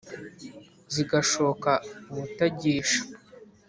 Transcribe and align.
zigashoka 0.93 1.71
ubutagisha 2.11 2.99